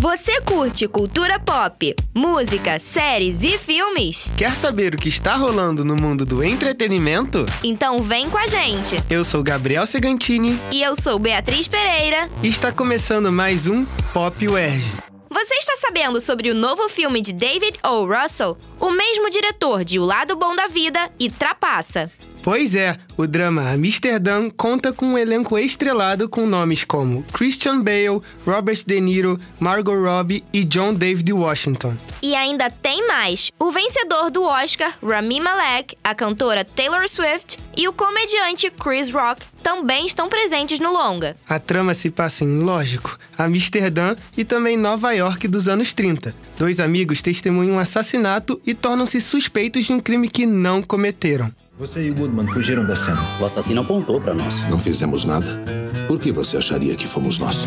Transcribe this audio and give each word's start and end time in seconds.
Você 0.00 0.40
curte 0.42 0.86
cultura 0.86 1.40
pop, 1.40 1.94
música, 2.14 2.78
séries 2.78 3.42
e 3.42 3.58
filmes? 3.58 4.30
Quer 4.36 4.54
saber 4.54 4.94
o 4.94 4.98
que 4.98 5.08
está 5.08 5.34
rolando 5.34 5.84
no 5.84 5.96
mundo 5.96 6.24
do 6.24 6.42
entretenimento? 6.44 7.44
Então 7.64 8.00
vem 8.00 8.30
com 8.30 8.38
a 8.38 8.46
gente! 8.46 9.02
Eu 9.10 9.24
sou 9.24 9.42
Gabriel 9.42 9.86
Segantini 9.86 10.58
E 10.70 10.82
eu 10.82 10.94
sou 10.94 11.18
Beatriz 11.18 11.66
Pereira. 11.66 12.28
e 12.42 12.48
está 12.48 12.70
começando 12.70 13.32
mais 13.32 13.66
um 13.66 13.84
Pop 14.12 14.46
UERJ. 14.46 14.84
Você 15.30 15.54
está 15.54 15.74
sabendo 15.76 16.20
sobre 16.20 16.50
o 16.50 16.54
novo 16.54 16.88
filme 16.88 17.20
de 17.20 17.32
David 17.32 17.78
O. 17.84 18.06
Russell? 18.06 18.56
O 18.80 18.90
mesmo 18.90 19.28
diretor 19.30 19.84
de 19.84 19.98
O 19.98 20.04
Lado 20.04 20.36
Bom 20.36 20.54
da 20.54 20.68
Vida 20.68 21.10
e 21.18 21.28
Trapaça. 21.30 22.10
Pois 22.42 22.74
é, 22.74 22.96
o 23.16 23.26
drama 23.26 23.70
Amsterdã 23.70 24.48
conta 24.50 24.92
com 24.92 25.06
um 25.06 25.18
elenco 25.18 25.58
estrelado 25.58 26.28
com 26.28 26.46
nomes 26.46 26.84
como 26.84 27.22
Christian 27.32 27.80
Bale, 27.80 28.20
Robert 28.46 28.82
De 28.86 29.00
Niro, 29.00 29.38
Margot 29.58 29.94
Robbie 29.94 30.44
e 30.52 30.64
John 30.64 30.94
David 30.94 31.32
Washington. 31.32 31.96
E 32.22 32.34
ainda 32.34 32.70
tem 32.70 33.06
mais! 33.06 33.50
O 33.58 33.70
vencedor 33.70 34.30
do 34.30 34.42
Oscar, 34.44 34.94
Rami 35.02 35.40
Malek, 35.40 35.96
a 36.02 36.14
cantora 36.14 36.64
Taylor 36.64 37.08
Swift 37.08 37.58
e 37.76 37.86
o 37.86 37.92
comediante 37.92 38.70
Chris 38.70 39.10
Rock 39.10 39.44
também 39.62 40.06
estão 40.06 40.28
presentes 40.28 40.80
no 40.80 40.92
longa. 40.92 41.36
A 41.48 41.58
trama 41.58 41.94
se 41.94 42.10
passa 42.10 42.44
em, 42.44 42.60
lógico, 42.60 43.18
Amsterdã 43.36 44.16
e 44.36 44.44
também 44.44 44.76
Nova 44.76 45.12
York 45.12 45.46
dos 45.46 45.68
anos 45.68 45.92
30. 45.92 46.34
Dois 46.58 46.80
amigos 46.80 47.22
testemunham 47.22 47.76
um 47.76 47.78
assassinato 47.78 48.60
e 48.66 48.74
tornam-se 48.74 49.20
suspeitos 49.20 49.84
de 49.84 49.92
um 49.92 50.00
crime 50.00 50.28
que 50.28 50.46
não 50.46 50.82
cometeram. 50.82 51.52
Você 51.78 52.08
e 52.08 52.10
o 52.10 52.14
Goodman 52.16 52.48
fugiram 52.48 52.84
da 52.84 52.96
cena. 52.96 53.20
O 53.40 53.44
assassino 53.44 53.82
apontou 53.82 54.20
para 54.20 54.34
nós. 54.34 54.68
Não 54.68 54.80
fizemos 54.80 55.24
nada. 55.24 55.62
Por 56.08 56.18
que 56.18 56.32
você 56.32 56.56
acharia 56.56 56.96
que 56.96 57.06
fomos 57.06 57.38
nós? 57.38 57.66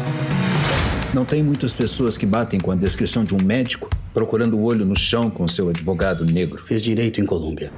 Não 1.13 1.23
tem 1.23 1.41
muitas 1.41 1.71
pessoas 1.71 2.17
que 2.17 2.25
batem 2.25 2.59
com 2.59 2.71
a 2.71 2.75
descrição 2.75 3.23
de 3.23 3.34
um 3.34 3.41
médico 3.41 3.89
procurando 4.13 4.57
o 4.57 4.63
olho 4.65 4.84
no 4.84 4.97
chão 4.97 5.29
com 5.29 5.48
seu 5.48 5.70
advogado 5.70 6.26
negro. 6.26 6.62
Fiz 6.62 6.82
direito 6.82 7.21
em 7.21 7.26
Colômbia. 7.26 7.71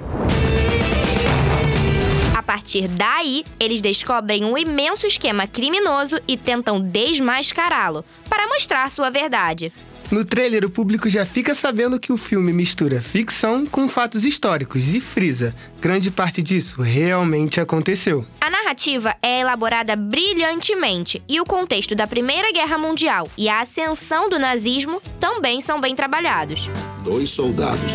A 2.35 2.41
partir 2.41 2.87
daí, 2.87 3.45
eles 3.59 3.79
descobrem 3.79 4.43
um 4.43 4.57
imenso 4.57 5.05
esquema 5.05 5.45
criminoso 5.45 6.19
e 6.27 6.35
tentam 6.35 6.81
desmascará-lo 6.81 8.03
para 8.27 8.47
mostrar 8.47 8.89
sua 8.89 9.11
verdade. 9.11 9.71
No 10.11 10.23
trailer, 10.23 10.65
o 10.65 10.69
público 10.69 11.09
já 11.09 11.25
fica 11.25 11.53
sabendo 11.53 11.99
que 11.99 12.11
o 12.11 12.17
filme 12.17 12.53
mistura 12.53 13.01
ficção 13.01 13.65
com 13.65 13.89
fatos 13.89 14.25
históricos 14.25 14.93
e 14.93 14.99
frisa. 14.99 15.55
Grande 15.81 16.11
parte 16.11 16.41
disso 16.41 16.81
realmente 16.81 17.59
aconteceu. 17.59 18.25
A 18.39 18.49
narrativa 18.49 19.15
é 19.21 19.41
elaborada 19.41 19.95
brilhantemente 19.95 21.21
e 21.27 21.39
o 21.41 21.45
contexto 21.45 21.95
da 21.95 22.05
Primeira 22.05 22.51
Guerra 22.51 22.77
Mundial 22.77 23.29
e 23.37 23.49
a 23.49 23.61
ascensão 23.61 24.29
do 24.29 24.37
nazismo 24.37 25.01
também 25.19 25.61
são 25.61 25.81
bem 25.81 25.95
trabalhados. 25.95 26.69
Dois 27.03 27.29
soldados 27.29 27.93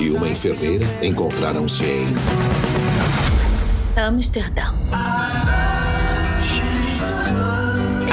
e 0.00 0.10
uma 0.10 0.28
enfermeira 0.28 0.86
encontraram-se 1.02 1.84
em. 1.84 2.06
Amsterdã. 3.96 4.72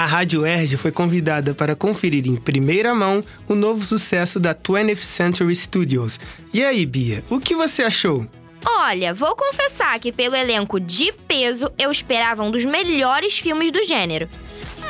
A 0.05 0.07
Rádio 0.07 0.45
Erge 0.45 0.77
foi 0.77 0.91
convidada 0.91 1.55
para 1.55 1.75
conferir 1.75 2.27
em 2.27 2.35
primeira 2.35 2.93
mão 2.93 3.23
o 3.47 3.55
novo 3.55 3.83
sucesso 3.83 4.39
da 4.39 4.53
20th 4.53 4.97
Century 4.97 5.55
Studios. 5.55 6.19
E 6.53 6.63
aí, 6.63 6.85
Bia, 6.85 7.23
o 7.27 7.39
que 7.39 7.55
você 7.55 7.81
achou? 7.81 8.23
Olha, 8.63 9.15
vou 9.15 9.35
confessar 9.35 9.99
que 9.99 10.11
pelo 10.11 10.35
elenco 10.35 10.79
de 10.79 11.11
peso 11.27 11.71
eu 11.75 11.89
esperava 11.89 12.43
um 12.43 12.51
dos 12.51 12.65
melhores 12.65 13.39
filmes 13.39 13.71
do 13.71 13.81
gênero. 13.81 14.29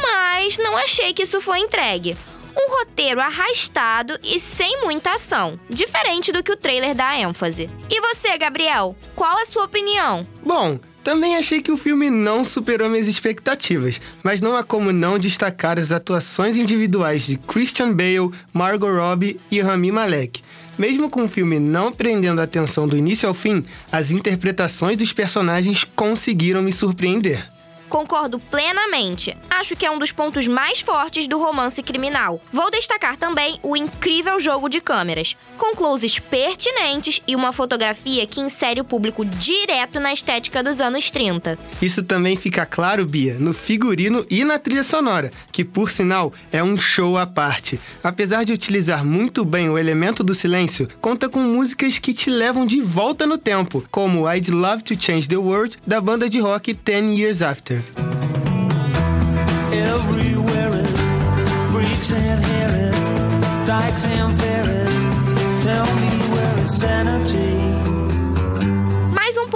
Mas 0.02 0.57
não 0.57 0.75
achei 0.75 1.13
que 1.13 1.23
isso 1.23 1.39
foi 1.39 1.59
entregue. 1.59 2.17
Um 2.53 2.77
roteiro 2.77 3.22
arrastado 3.22 4.19
e 4.22 4.38
sem 4.38 4.81
muita 4.81 5.11
ação, 5.13 5.57
diferente 5.69 6.33
do 6.33 6.44
que 6.44 6.52
o 6.52 6.57
trailer 6.57 6.94
dá 6.94 7.17
ênfase. 7.17 7.69
E 7.89 8.02
você, 8.02 8.38
Gabriel, 8.38 8.94
qual 9.16 9.38
a 9.38 9.45
sua 9.45 9.63
opinião? 9.63 10.28
Bom, 10.45 10.78
também 11.05 11.35
achei 11.35 11.61
que 11.61 11.71
o 11.71 11.77
filme 11.77 12.09
não 12.09 12.43
superou 12.43 12.89
minhas 12.89 13.07
expectativas, 13.07 14.01
mas 14.23 14.41
não 14.41 14.57
há 14.57 14.63
como 14.63 14.91
não 14.91 15.19
destacar 15.19 15.77
as 15.77 15.91
atuações 15.91 16.57
individuais 16.57 17.21
de 17.21 17.38
Christian 17.38 17.93
Bale, 17.93 18.31
Margot 18.51 18.91
Robbie 18.91 19.39
e 19.51 19.61
Rami 19.61 19.91
Malek. 19.91 20.41
Mesmo 20.79 21.07
com 21.07 21.25
o 21.25 21.27
filme 21.27 21.59
não 21.59 21.91
prendendo 21.91 22.41
a 22.41 22.45
atenção 22.45 22.88
do 22.88 22.97
início 22.97 23.29
ao 23.29 23.35
fim, 23.35 23.63
as 23.91 24.09
interpretações 24.09 24.97
dos 24.97 25.13
personagens 25.13 25.83
conseguiram 25.95 26.63
me 26.63 26.73
surpreender. 26.73 27.54
Concordo 27.90 28.40
plenamente. 28.40 29.35
Acho 29.50 29.75
que 29.75 29.85
é 29.85 29.91
um 29.91 30.00
dos 30.00 30.12
pontos 30.12 30.47
mais 30.47 30.81
fortes 30.81 31.28
do 31.28 31.38
romance 31.38 31.81
criminal. 31.81 32.41
Vou 32.51 32.69
destacar 32.69 33.18
também 33.18 33.59
o 33.63 33.75
incrível 33.75 34.40
jogo 34.40 34.68
de 34.68 34.81
câmeras, 34.81 35.35
com 35.57 35.75
closes 35.75 36.19
pertinentes 36.19 37.22
e 37.28 37.35
uma 37.35 37.53
fotografia 37.53 38.25
que 38.25 38.41
insere 38.41 38.81
o 38.81 38.84
público 38.84 39.24
direto 39.24 40.00
na 40.00 40.12
estética 40.12 40.63
dos 40.63 40.81
anos 40.81 41.09
30. 41.09 41.57
Isso 41.81 42.03
também 42.03 42.35
fica 42.35 42.66
claro, 42.66 43.06
Bia, 43.06 43.35
no 43.40 43.53
figurino 43.53 44.25
e 44.29 44.44
na 44.44 44.59
trilha 44.59 44.84
sonora, 44.84 45.31
que 45.51 45.63
por 45.63 45.91
sinal 45.91 46.34
é 46.51 46.63
um 46.63 46.78
show 46.78 47.18
à 47.18 47.25
parte. 47.25 47.79
Apesar 48.03 48.44
de 48.44 48.53
utilizar 48.53 49.06
muito 49.06 49.45
bem 49.45 49.69
o 49.69 49.78
elemento 49.78 50.24
do 50.24 50.34
silêncio, 50.34 50.88
conta 51.01 51.29
com 51.29 51.40
músicas 51.40 52.00
que 52.00 52.13
te 52.13 52.29
levam 52.29 52.66
de 52.66 52.81
volta 52.81 53.25
no 53.25 53.38
tempo, 53.38 53.84
como 53.91 54.29
I'd 54.31 54.51
Love 54.51 54.84
to 54.84 55.01
Change 55.01 55.28
the 55.28 55.38
World 55.38 55.78
da 55.85 56.01
banda 56.01 56.29
de 56.29 56.40
rock 56.40 56.74
Ten 56.74 57.16
Years 57.16 57.41
After. 57.41 57.75
Is 62.05 62.11
and 62.11 62.45
Harris, 62.45 63.67
dykes 63.67 64.05
and 64.05 64.39
ferries. 64.39 65.63
Tell 65.63 65.85
me 65.95 66.09
where 66.33 66.63
is 66.63 66.77
sanity? 66.77 68.04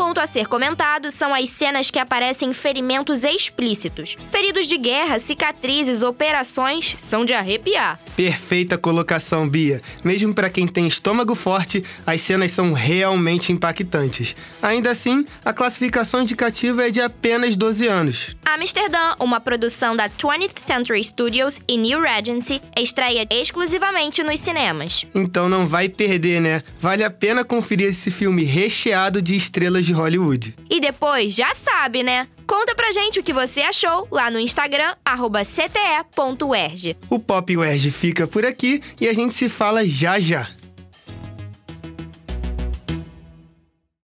Ponto 0.09 0.21
a 0.21 0.25
ser 0.25 0.47
comentado 0.47 1.11
são 1.11 1.35
as 1.35 1.51
cenas 1.51 1.91
que 1.91 1.99
aparecem 1.99 2.51
ferimentos 2.51 3.23
explícitos. 3.23 4.17
Feridos 4.31 4.65
de 4.65 4.75
guerra, 4.75 5.19
cicatrizes, 5.19 6.01
operações 6.01 6.95
são 6.97 7.23
de 7.23 7.35
arrepiar. 7.35 7.99
Perfeita 8.15 8.75
colocação, 8.75 9.47
Bia. 9.47 9.83
Mesmo 10.03 10.33
para 10.33 10.49
quem 10.49 10.67
tem 10.67 10.87
estômago 10.87 11.35
forte, 11.35 11.85
as 12.07 12.21
cenas 12.21 12.49
são 12.49 12.73
realmente 12.73 13.51
impactantes. 13.51 14.35
Ainda 14.63 14.89
assim, 14.89 15.23
a 15.45 15.53
classificação 15.53 16.23
indicativa 16.23 16.87
é 16.87 16.89
de 16.89 16.99
apenas 16.99 17.55
12 17.55 17.85
anos. 17.85 18.35
Amsterdã, 18.43 19.13
uma 19.19 19.39
produção 19.39 19.95
da 19.95 20.09
20th 20.09 20.59
Century 20.59 21.03
Studios 21.03 21.61
e 21.67 21.77
New 21.77 22.01
Regency, 22.01 22.59
estreia 22.75 23.27
exclusivamente 23.29 24.23
nos 24.23 24.39
cinemas. 24.39 25.05
Então 25.13 25.47
não 25.47 25.67
vai 25.67 25.87
perder, 25.87 26.41
né? 26.41 26.63
Vale 26.79 27.03
a 27.03 27.11
pena 27.11 27.43
conferir 27.43 27.89
esse 27.89 28.09
filme 28.09 28.43
recheado 28.43 29.21
de 29.21 29.35
estrelas 29.35 29.85
de 29.85 29.98
Hollywood. 29.99 30.55
E 30.69 30.79
depois, 30.79 31.33
já 31.33 31.53
sabe, 31.53 32.03
né? 32.03 32.27
Conta 32.47 32.73
pra 32.73 32.91
gente 32.91 33.19
o 33.19 33.23
que 33.23 33.31
você 33.31 33.61
achou 33.61 34.07
lá 34.11 34.31
no 34.31 34.39
Instagram, 34.39 34.95
arroba 35.05 35.43
cte.erg. 35.43 36.97
O 37.09 37.19
Pop 37.19 37.55
UERJ 37.55 37.91
fica 37.91 38.25
por 38.27 38.45
aqui 38.45 38.81
e 38.99 39.07
a 39.07 39.13
gente 39.13 39.35
se 39.35 39.47
fala 39.47 39.85
já 39.85 40.19
já. 40.19 40.49